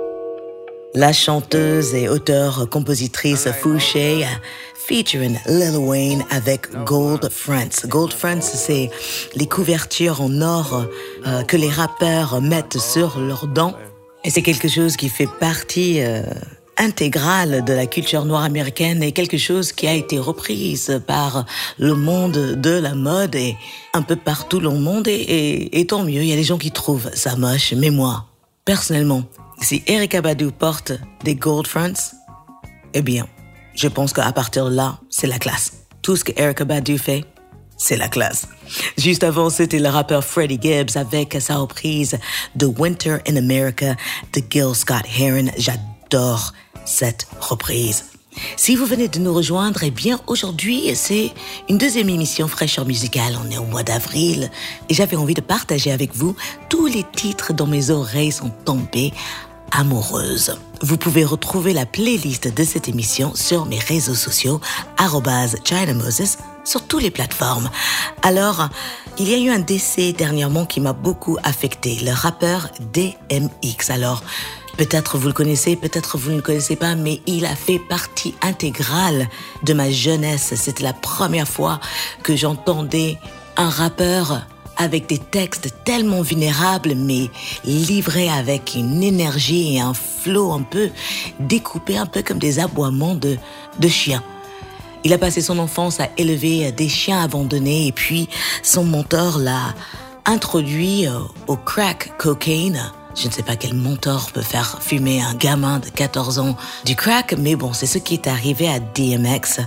La 0.94 1.14
chanteuse 1.14 1.94
et 1.94 2.10
auteure-compositrice 2.10 3.48
Fouché 3.62 4.26
featuring 4.74 5.38
Lil 5.46 5.78
Wayne 5.78 6.22
avec 6.28 6.70
Gold 6.84 7.30
Fronts. 7.30 7.86
Gold 7.86 8.12
Fronts, 8.12 8.42
c'est 8.42 8.90
les 9.34 9.46
couvertures 9.46 10.20
en 10.20 10.42
or 10.42 10.84
euh, 11.26 11.44
que 11.44 11.56
les 11.56 11.70
rappeurs 11.70 12.42
mettent 12.42 12.78
sur 12.78 13.18
leurs 13.18 13.46
dents. 13.46 13.74
Et 14.24 14.28
c'est 14.28 14.42
quelque 14.42 14.68
chose 14.68 14.98
qui 14.98 15.08
fait 15.08 15.28
partie 15.40 16.02
euh, 16.02 16.24
intégrale 16.76 17.64
de 17.64 17.72
la 17.72 17.86
culture 17.86 18.26
noire 18.26 18.42
américaine 18.42 19.02
et 19.02 19.12
quelque 19.12 19.38
chose 19.38 19.72
qui 19.72 19.86
a 19.86 19.94
été 19.94 20.18
reprise 20.18 21.00
par 21.06 21.46
le 21.78 21.94
monde 21.94 22.60
de 22.60 22.78
la 22.78 22.94
mode 22.94 23.34
et 23.34 23.56
un 23.94 24.02
peu 24.02 24.16
partout 24.16 24.58
dans 24.58 24.72
le 24.72 24.80
monde. 24.80 25.08
Et, 25.08 25.14
et, 25.14 25.80
et 25.80 25.86
tant 25.86 26.02
mieux, 26.02 26.20
il 26.20 26.26
y 26.26 26.34
a 26.34 26.36
des 26.36 26.44
gens 26.44 26.58
qui 26.58 26.70
trouvent 26.70 27.08
ça 27.14 27.34
moche, 27.36 27.72
mais 27.74 27.88
moi, 27.88 28.26
personnellement, 28.66 29.22
si 29.62 29.82
Erika 29.86 30.20
Badu 30.20 30.50
porte 30.50 30.92
des 31.24 31.34
gold 31.34 31.66
fronts, 31.66 32.14
eh 32.94 33.02
bien, 33.02 33.26
je 33.74 33.88
pense 33.88 34.12
qu'à 34.12 34.32
partir 34.32 34.68
de 34.68 34.74
là, 34.74 34.98
c'est 35.10 35.26
la 35.26 35.38
classe. 35.38 35.84
Tout 36.02 36.16
ce 36.16 36.24
que 36.24 36.32
Erika 36.36 36.64
Badu 36.64 36.98
fait, 36.98 37.24
c'est 37.76 37.96
la 37.96 38.08
classe. 38.08 38.48
Juste 38.98 39.24
avant, 39.24 39.50
c'était 39.50 39.78
le 39.78 39.88
rappeur 39.88 40.24
Freddie 40.24 40.58
Gibbs 40.60 40.96
avec 40.96 41.36
sa 41.40 41.56
reprise 41.56 42.18
de 42.54 42.66
Winter 42.66 43.18
in 43.28 43.36
America 43.36 43.96
de 44.32 44.42
Gil 44.48 44.74
Scott 44.74 45.02
Heron. 45.18 45.50
J'adore 45.58 46.52
cette 46.84 47.26
reprise. 47.40 48.04
Si 48.56 48.76
vous 48.76 48.86
venez 48.86 49.08
de 49.08 49.18
nous 49.18 49.34
rejoindre, 49.34 49.82
eh 49.82 49.90
bien 49.90 50.18
aujourd'hui 50.26 50.90
c'est 50.94 51.32
une 51.68 51.76
deuxième 51.76 52.08
émission 52.08 52.48
fraîcheur 52.48 52.86
musicale. 52.86 53.36
On 53.44 53.50
est 53.50 53.58
au 53.58 53.64
mois 53.64 53.82
d'avril 53.82 54.50
et 54.88 54.94
j'avais 54.94 55.16
envie 55.16 55.34
de 55.34 55.42
partager 55.42 55.92
avec 55.92 56.14
vous 56.14 56.34
tous 56.70 56.86
les 56.86 57.04
titres 57.14 57.52
dont 57.52 57.66
mes 57.66 57.90
oreilles 57.90 58.32
sont 58.32 58.50
tombées 58.64 59.12
amoureuses. 59.72 60.56
Vous 60.82 60.96
pouvez 60.96 61.24
retrouver 61.24 61.72
la 61.72 61.86
playlist 61.86 62.52
de 62.52 62.64
cette 62.64 62.88
émission 62.88 63.32
sur 63.34 63.66
mes 63.66 63.78
réseaux 63.78 64.14
sociaux 64.14 64.60
@ChinaMoses 65.64 66.36
sur 66.64 66.86
toutes 66.86 67.02
les 67.02 67.10
plateformes. 67.10 67.70
Alors, 68.22 68.68
il 69.18 69.28
y 69.28 69.34
a 69.34 69.38
eu 69.38 69.50
un 69.50 69.58
décès 69.58 70.12
dernièrement 70.12 70.64
qui 70.64 70.80
m'a 70.80 70.92
beaucoup 70.92 71.36
affecté, 71.42 71.98
le 72.02 72.12
rappeur 72.12 72.68
DMX. 72.92 73.90
Alors, 73.90 74.22
Peut-être 74.76 75.18
vous 75.18 75.28
le 75.28 75.34
connaissez, 75.34 75.76
peut-être 75.76 76.16
vous 76.16 76.30
ne 76.30 76.36
le 76.36 76.42
connaissez 76.42 76.76
pas, 76.76 76.94
mais 76.94 77.20
il 77.26 77.44
a 77.44 77.54
fait 77.54 77.78
partie 77.78 78.34
intégrale 78.40 79.28
de 79.62 79.74
ma 79.74 79.90
jeunesse. 79.90 80.54
C'était 80.56 80.82
la 80.82 80.94
première 80.94 81.46
fois 81.46 81.78
que 82.22 82.36
j'entendais 82.36 83.18
un 83.56 83.68
rappeur 83.68 84.46
avec 84.78 85.06
des 85.08 85.18
textes 85.18 85.71
tellement 85.84 86.22
vulnérables, 86.22 86.94
mais 86.94 87.30
livrés 87.64 88.28
avec 88.28 88.74
une 88.74 89.02
énergie 89.02 89.76
et 89.76 89.80
un 89.80 89.94
flow 89.94 90.52
un 90.52 90.62
peu 90.62 90.90
découpé, 91.40 91.96
un 91.96 92.06
peu 92.06 92.22
comme 92.22 92.38
des 92.38 92.58
aboiements 92.58 93.14
de, 93.14 93.36
de 93.78 93.88
chiens. 93.88 94.22
Il 95.04 95.12
a 95.12 95.18
passé 95.18 95.40
son 95.40 95.58
enfance 95.58 95.98
à 96.00 96.08
élever 96.16 96.70
des 96.72 96.88
chiens 96.88 97.22
abandonnés 97.22 97.88
et 97.88 97.92
puis 97.92 98.28
son 98.62 98.84
mentor 98.84 99.38
l'a 99.38 99.74
introduit 100.24 101.06
au 101.48 101.56
crack 101.56 102.16
cocaine 102.18 102.80
je 103.14 103.28
ne 103.28 103.32
sais 103.32 103.42
pas 103.42 103.56
quel 103.56 103.74
mentor 103.74 104.30
peut 104.32 104.42
faire 104.42 104.78
fumer 104.80 105.20
un 105.20 105.34
gamin 105.34 105.78
de 105.80 105.88
14 105.88 106.38
ans 106.38 106.56
du 106.84 106.96
crack, 106.96 107.34
mais 107.38 107.56
bon, 107.56 107.72
c'est 107.72 107.86
ce 107.86 107.98
qui 107.98 108.14
est 108.14 108.26
arrivé 108.26 108.68
à 108.68 108.80
DMX. 108.80 109.60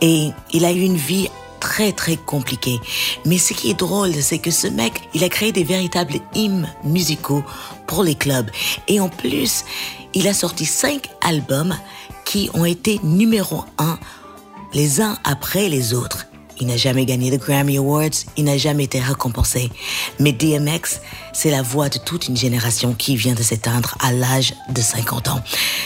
Et 0.00 0.30
il 0.52 0.64
a 0.64 0.72
eu 0.72 0.80
une 0.80 0.96
vie 0.96 1.30
très 1.66 1.90
très 1.90 2.16
compliquée. 2.16 2.80
Mais 3.24 3.38
ce 3.38 3.52
qui 3.52 3.70
est 3.70 3.78
drôle, 3.78 4.14
c'est 4.22 4.38
que 4.38 4.52
ce 4.52 4.68
mec, 4.68 4.92
il 5.14 5.24
a 5.24 5.28
créé 5.28 5.50
des 5.50 5.64
véritables 5.64 6.20
hymnes 6.32 6.68
musicaux 6.84 7.42
pour 7.88 8.04
les 8.04 8.14
clubs. 8.14 8.48
Et 8.86 9.00
en 9.00 9.08
plus, 9.08 9.64
il 10.14 10.28
a 10.28 10.32
sorti 10.32 10.64
cinq 10.64 11.08
albums 11.22 11.76
qui 12.24 12.50
ont 12.54 12.64
été 12.64 13.00
numéro 13.02 13.64
un 13.78 13.98
les 14.74 15.00
uns 15.00 15.18
après 15.24 15.68
les 15.68 15.92
autres. 15.92 16.26
Il 16.58 16.66
n'a 16.68 16.76
jamais 16.76 17.04
gagné 17.04 17.30
de 17.30 17.36
Grammy 17.36 17.76
Awards, 17.76 18.24
il 18.36 18.44
n'a 18.44 18.56
jamais 18.56 18.84
été 18.84 18.98
récompensé. 19.00 19.70
Mais 20.18 20.32
DMX, 20.32 21.00
c'est 21.32 21.50
la 21.50 21.62
voix 21.62 21.88
de 21.88 21.98
toute 21.98 22.28
une 22.28 22.36
génération 22.36 22.94
qui 22.94 23.16
vient 23.16 23.34
de 23.34 23.42
s'éteindre 23.42 23.96
à 24.00 24.12
l'âge 24.12 24.54
de 24.70 24.80
50 24.80 25.28
ans. 25.28 25.40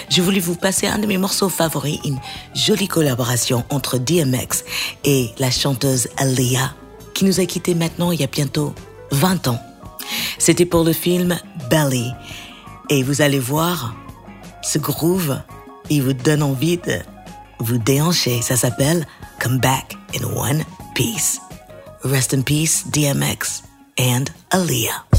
Je 0.08 0.22
voulais 0.22 0.40
vous 0.40 0.54
passer 0.54 0.86
un 0.86 0.98
de 0.98 1.06
mes 1.06 1.18
morceaux 1.18 1.48
favoris, 1.48 1.98
une 2.04 2.18
jolie 2.54 2.88
collaboration 2.88 3.64
entre 3.70 3.98
DMX 3.98 4.64
et 5.04 5.30
la 5.38 5.50
chanteuse 5.50 6.08
Aaliyah, 6.18 6.74
qui 7.14 7.24
nous 7.24 7.40
a 7.40 7.46
quittés 7.46 7.74
maintenant 7.74 8.12
il 8.12 8.20
y 8.20 8.24
a 8.24 8.28
bientôt 8.28 8.74
20 9.10 9.48
ans. 9.48 9.60
C'était 10.38 10.66
pour 10.66 10.84
le 10.84 10.92
film 10.92 11.38
Belly. 11.68 12.12
Et 12.88 13.02
vous 13.02 13.22
allez 13.22 13.38
voir, 13.38 13.94
ce 14.62 14.78
groove, 14.78 15.38
il 15.90 16.02
vous 16.02 16.12
donne 16.12 16.42
envie 16.42 16.76
de 16.76 16.98
vous 17.58 17.78
déhancher. 17.78 18.42
Ça 18.42 18.56
s'appelle 18.56 19.06
Come 19.40 19.58
Back 19.58 19.94
in 20.12 20.34
One 20.34 20.66
Piece. 20.94 21.40
Rest 22.04 22.34
in 22.34 22.44
peace, 22.44 22.82
DMX 22.84 23.66
and 23.96 24.30
Aaliyah. 24.50 25.09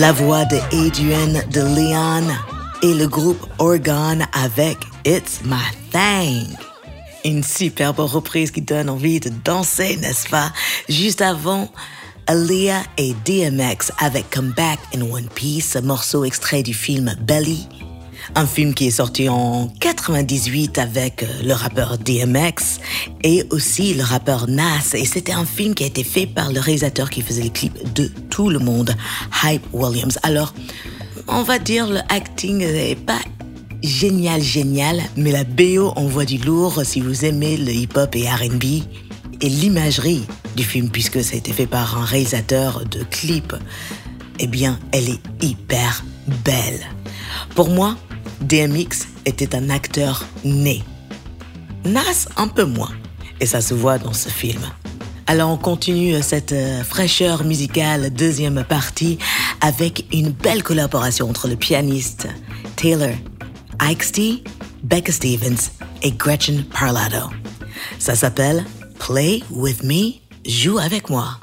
La 0.00 0.12
voix 0.12 0.46
de 0.46 0.56
Adrian 0.86 1.42
de 1.52 1.60
Leon 1.60 2.26
et 2.82 2.94
le 2.94 3.06
groupe 3.06 3.46
Organ 3.58 4.26
avec 4.32 4.78
It's 5.04 5.40
My 5.44 5.60
Thing. 5.92 6.56
Une 7.26 7.44
superbe 7.44 7.98
reprise 7.98 8.50
qui 8.50 8.62
donne 8.62 8.88
envie 8.88 9.20
de 9.20 9.30
danser, 9.44 9.98
n'est-ce 9.98 10.26
pas? 10.30 10.54
Juste 10.88 11.20
avant, 11.20 11.68
Aaliyah 12.28 12.82
et 12.96 13.14
DMX 13.26 13.92
avec 13.98 14.30
Come 14.30 14.54
Back 14.56 14.78
in 14.96 15.02
One 15.02 15.28
Piece, 15.34 15.76
morceau 15.82 16.24
extrait 16.24 16.62
du 16.62 16.72
film 16.72 17.14
Belly. 17.20 17.68
Un 18.34 18.46
film 18.46 18.74
qui 18.74 18.86
est 18.86 18.92
sorti 18.92 19.28
en 19.28 19.68
98 19.80 20.78
avec 20.78 21.22
euh, 21.22 21.26
le 21.44 21.52
rappeur 21.52 21.98
DMX 21.98 22.80
et 23.22 23.44
aussi 23.50 23.94
le 23.94 24.02
rappeur 24.02 24.46
Nas. 24.48 24.94
Et 24.94 25.04
c'était 25.04 25.32
un 25.32 25.44
film 25.44 25.74
qui 25.74 25.84
a 25.84 25.86
été 25.86 26.04
fait 26.04 26.26
par 26.26 26.52
le 26.52 26.60
réalisateur 26.60 27.10
qui 27.10 27.22
faisait 27.22 27.42
les 27.42 27.50
clips 27.50 27.92
de 27.94 28.10
tout 28.30 28.48
le 28.48 28.58
monde, 28.58 28.94
Hype 29.44 29.66
Williams. 29.72 30.18
Alors, 30.22 30.54
on 31.28 31.42
va 31.42 31.58
dire 31.58 31.88
le 31.88 32.00
acting 32.08 32.58
n'est 32.58 32.94
pas 32.94 33.20
génial, 33.82 34.42
génial, 34.42 35.00
mais 35.16 35.32
la 35.32 35.44
BO 35.44 35.92
envoie 35.96 36.24
du 36.24 36.38
lourd 36.38 36.82
si 36.84 37.00
vous 37.00 37.24
aimez 37.24 37.56
le 37.56 37.72
hip-hop 37.72 38.14
et 38.14 38.28
RB 38.28 38.64
et 39.40 39.48
l'imagerie 39.48 40.26
du 40.56 40.64
film, 40.64 40.90
puisque 40.90 41.22
ça 41.22 41.34
a 41.34 41.38
été 41.38 41.52
fait 41.52 41.66
par 41.66 41.98
un 41.98 42.04
réalisateur 42.04 42.84
de 42.84 43.02
clips, 43.04 43.54
eh 44.38 44.46
bien, 44.46 44.78
elle 44.92 45.08
est 45.08 45.20
hyper 45.44 46.04
belle. 46.44 46.80
Pour 47.54 47.70
moi, 47.70 47.96
DMX 48.42 49.08
était 49.26 49.54
un 49.54 49.70
acteur 49.70 50.26
né. 50.44 50.82
Nas, 51.84 52.28
un 52.36 52.48
peu 52.48 52.64
moins. 52.64 52.92
Et 53.40 53.46
ça 53.46 53.60
se 53.60 53.74
voit 53.74 53.98
dans 53.98 54.12
ce 54.12 54.28
film. 54.28 54.60
Alors 55.26 55.50
on 55.50 55.56
continue 55.56 56.20
cette 56.22 56.52
euh, 56.52 56.82
fraîcheur 56.82 57.44
musicale 57.44 58.10
deuxième 58.10 58.64
partie 58.64 59.18
avec 59.60 60.06
une 60.12 60.30
belle 60.30 60.62
collaboration 60.62 61.30
entre 61.30 61.46
le 61.46 61.54
pianiste 61.54 62.26
Taylor 62.74 63.14
Ike 63.78 64.42
Becca 64.82 65.12
Stevens 65.12 65.70
et 66.02 66.10
Gretchen 66.12 66.64
Parlato. 66.64 67.30
Ça 67.98 68.14
s'appelle 68.14 68.64
Play 68.98 69.42
With 69.50 69.84
Me, 69.84 70.14
joue 70.46 70.78
avec 70.78 71.10
moi. 71.10 71.38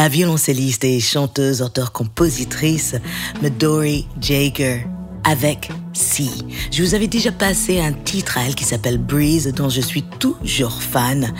La 0.00 0.08
violoncelliste 0.08 0.84
et 0.84 0.98
chanteuse, 0.98 1.60
auteure-compositrice 1.60 2.94
Midori 3.42 4.08
Jager 4.18 4.86
avec 5.24 5.68
Si. 5.92 6.30
Je 6.72 6.82
vous 6.82 6.94
avais 6.94 7.06
déjà 7.06 7.30
passé 7.30 7.80
un 7.80 7.92
titre 7.92 8.38
à 8.38 8.46
elle 8.46 8.54
qui 8.54 8.64
s'appelle 8.64 8.96
Breeze 8.96 9.52
dont 9.52 9.68
je 9.68 9.82
suis 9.82 10.02
toujours 10.18 10.82
fan. 10.82 11.34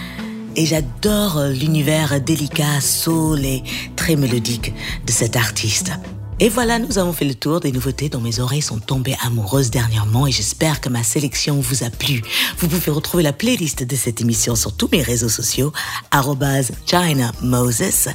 Et 0.56 0.66
j'adore 0.66 1.42
l'univers 1.58 2.20
délicat, 2.20 2.82
soul 2.82 3.46
et 3.46 3.62
très 3.96 4.14
mélodique 4.14 4.74
de 5.06 5.10
cet 5.10 5.36
artiste. 5.36 5.92
Et 6.42 6.48
voilà, 6.48 6.78
nous 6.78 6.96
avons 6.96 7.12
fait 7.12 7.26
le 7.26 7.34
tour 7.34 7.60
des 7.60 7.70
nouveautés 7.70 8.08
dont 8.08 8.22
mes 8.22 8.40
oreilles 8.40 8.62
sont 8.62 8.78
tombées 8.78 9.14
amoureuses 9.22 9.70
dernièrement 9.70 10.26
et 10.26 10.32
j'espère 10.32 10.80
que 10.80 10.88
ma 10.88 11.02
sélection 11.02 11.60
vous 11.60 11.84
a 11.84 11.90
plu. 11.90 12.22
Vous 12.56 12.66
pouvez 12.66 12.90
retrouver 12.90 13.22
la 13.22 13.34
playlist 13.34 13.82
de 13.82 13.94
cette 13.94 14.22
émission 14.22 14.56
sur 14.56 14.74
tous 14.74 14.88
mes 14.90 15.02
réseaux 15.02 15.28
sociaux, 15.28 15.70
China 16.86 17.32
Moses, 17.42 18.08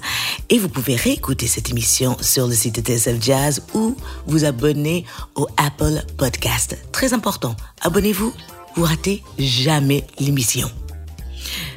et 0.49 0.57
vous 0.57 0.69
pouvez 0.69 0.95
réécouter 0.95 1.45
cette 1.45 1.69
émission 1.69 2.17
sur 2.19 2.47
le 2.47 2.55
site 2.55 2.77
de 2.77 2.81
TSF 2.81 3.21
Jazz 3.21 3.61
ou 3.75 3.95
vous 4.25 4.43
abonner 4.43 5.05
au 5.35 5.47
Apple 5.57 6.03
Podcast. 6.17 6.79
Très 6.91 7.13
important, 7.13 7.55
abonnez-vous, 7.81 8.33
vous 8.75 8.83
ratez 8.83 9.21
jamais 9.37 10.03
l'émission. 10.17 10.71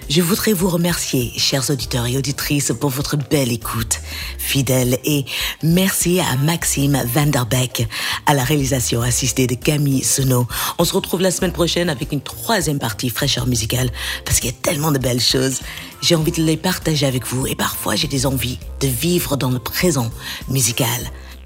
Je 0.09 0.22
voudrais 0.22 0.54
vous 0.54 0.70
remercier, 0.70 1.32
chers 1.36 1.68
auditeurs 1.68 2.06
et 2.06 2.16
auditrices, 2.16 2.72
pour 2.80 2.88
votre 2.88 3.18
belle 3.18 3.52
écoute, 3.52 4.00
fidèle, 4.38 4.98
et 5.04 5.26
merci 5.62 6.18
à 6.18 6.34
Maxime 6.36 6.98
Vanderbeck, 7.12 7.86
à 8.24 8.32
la 8.32 8.42
réalisation 8.42 9.02
assistée 9.02 9.46
de 9.46 9.54
Camille 9.54 10.02
Sono. 10.02 10.48
On 10.78 10.84
se 10.86 10.94
retrouve 10.94 11.20
la 11.20 11.30
semaine 11.30 11.52
prochaine 11.52 11.90
avec 11.90 12.11
une 12.12 12.22
troisième 12.22 12.78
partie 12.78 13.11
fraîcheur 13.11 13.46
musicale, 13.46 13.90
parce 14.24 14.40
qu'il 14.40 14.50
y 14.50 14.54
a 14.54 14.56
tellement 14.62 14.92
de 14.92 14.98
belles 14.98 15.20
choses. 15.20 15.61
J'ai 16.00 16.14
envie 16.14 16.32
de 16.32 16.42
les 16.42 16.56
partager 16.56 17.04
avec 17.04 17.26
vous, 17.26 17.46
et 17.46 17.54
parfois 17.54 17.94
j'ai 17.94 18.09
des 18.09 18.24
envies 18.24 18.59
de 18.80 18.88
vivre 18.88 19.36
dans 19.36 19.50
le 19.50 19.59
présent 19.59 20.11
musical. 20.48 20.88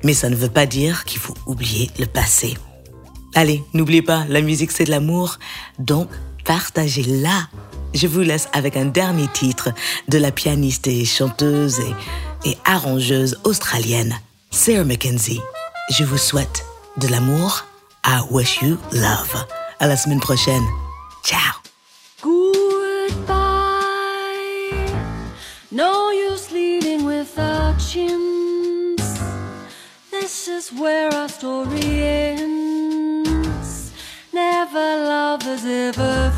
Mais 0.04 0.14
ça 0.14 0.30
ne 0.30 0.36
veut 0.36 0.48
pas 0.48 0.66
dire 0.66 1.04
qu'il 1.04 1.18
faut 1.18 1.34
oublier 1.46 1.90
le 1.98 2.06
passé. 2.06 2.56
Allez, 3.34 3.64
n'oubliez 3.74 4.02
pas, 4.02 4.24
la 4.28 4.40
musique 4.40 4.70
c'est 4.70 4.84
de 4.84 4.90
l'amour, 4.90 5.40
donc 5.80 6.08
partagez-la. 6.44 7.48
Je 7.94 8.06
vous 8.06 8.20
laisse 8.20 8.48
avec 8.52 8.76
un 8.76 8.86
dernier 8.86 9.28
titre 9.28 9.70
de 10.08 10.18
la 10.18 10.30
pianiste 10.32 10.86
et 10.86 11.04
chanteuse 11.04 11.80
et, 12.44 12.56
arrangeuse 12.64 13.38
australienne 13.44 14.14
Sarah 14.50 14.84
Mackenzie. 14.84 15.40
Je 15.90 16.04
vous 16.04 16.18
souhaite 16.18 16.64
de 16.96 17.08
l'amour. 17.08 17.66
I 18.04 18.20
wish 18.30 18.60
you 18.62 18.78
love. 18.92 19.46
À 19.78 19.86
la 19.86 19.96
semaine 19.96 20.20
prochaine. 20.20 20.64
Ciao. 21.22 21.38
Goodbye. 22.22 23.32
No 25.70 26.10
use 26.10 26.50
leading 26.50 27.04
without 27.04 27.78
chins. 27.78 29.20
This 30.10 30.48
is 30.48 30.72
where 30.72 31.12
our 31.14 31.28
story 31.28 32.02
ends. 32.02 33.92
Never 34.32 35.04
lovers, 35.04 35.64
ever 35.64 36.32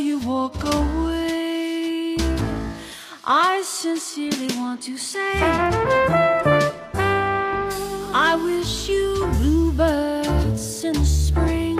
you 0.00 0.18
walk 0.20 0.62
away, 0.64 2.16
I 3.24 3.62
sincerely 3.62 4.48
want 4.56 4.82
to 4.82 4.96
say 4.96 5.32
I 8.12 8.34
wish 8.42 8.88
you 8.88 9.26
bluebirds 9.38 10.84
in 10.84 10.94
the 10.94 11.04
spring 11.04 11.76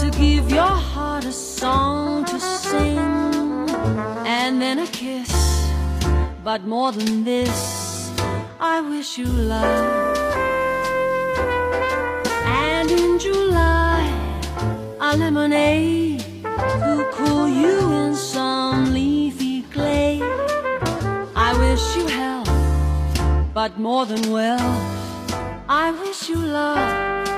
to 0.00 0.10
give 0.18 0.50
your 0.50 0.76
heart 0.92 1.24
a 1.26 1.32
song 1.32 2.24
to 2.26 2.40
sing 2.40 2.98
and 4.26 4.60
then 4.62 4.78
a 4.78 4.86
kiss. 4.86 5.32
But 6.42 6.64
more 6.64 6.92
than 6.92 7.24
this, 7.24 8.10
I 8.58 8.80
wish 8.80 9.18
you 9.18 9.26
love. 9.26 10.18
And 12.46 12.90
in 12.90 13.18
July, 13.18 14.02
a 15.00 15.16
lemonade 15.16 16.24
cool 17.16 17.48
you 17.48 17.92
in 17.92 18.14
some 18.14 18.92
leafy 18.92 19.62
glade. 19.72 20.22
I 21.36 21.50
wish 21.64 21.84
you 21.96 22.06
health, 22.08 22.50
but 23.54 23.78
more 23.78 24.04
than 24.04 24.32
well, 24.32 24.68
I 25.68 25.92
wish 25.92 26.28
you 26.28 26.36
love. 26.36 27.28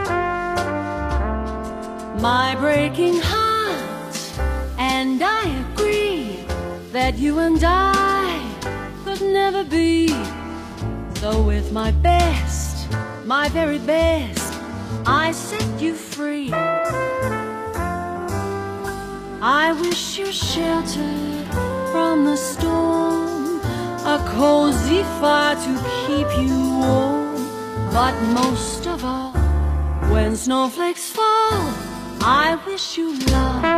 My 2.22 2.56
breaking 2.58 3.20
heart, 3.22 4.16
and 4.78 5.22
I 5.22 5.42
agree 5.64 6.40
that 6.92 7.18
you 7.18 7.38
and 7.40 7.62
I 7.62 8.40
could 9.04 9.20
never 9.20 9.62
be. 9.62 10.08
So, 11.20 11.42
with 11.42 11.70
my 11.70 11.90
best, 11.90 12.88
my 13.26 13.48
very 13.50 13.78
best, 13.78 14.54
I 15.04 15.32
set 15.32 15.68
you 15.80 15.92
free. 15.94 16.50
I 19.48 19.70
wish 19.74 20.18
you 20.18 20.32
shelter 20.32 21.44
from 21.92 22.24
the 22.24 22.36
storm, 22.36 23.60
a 24.04 24.18
cozy 24.34 25.04
fire 25.20 25.54
to 25.54 25.72
keep 26.04 26.26
you 26.42 26.58
warm. 26.80 27.36
But 27.92 28.20
most 28.34 28.88
of 28.88 29.04
all, 29.04 29.30
when 30.10 30.34
snowflakes 30.34 31.10
fall, 31.10 31.62
I 32.22 32.58
wish 32.66 32.98
you 32.98 33.16
love. 33.28 33.75